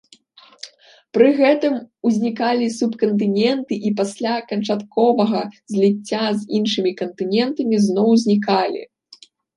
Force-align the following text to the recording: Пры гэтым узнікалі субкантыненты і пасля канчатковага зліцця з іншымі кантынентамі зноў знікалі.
Пры 1.15 1.25
гэтым 1.39 1.73
узнікалі 2.11 2.65
субкантыненты 2.77 3.73
і 3.89 3.91
пасля 3.99 4.33
канчатковага 4.53 5.41
зліцця 5.75 6.23
з 6.39 6.51
іншымі 6.61 6.91
кантынентамі 7.03 7.75
зноў 7.87 8.09
знікалі. 8.25 8.81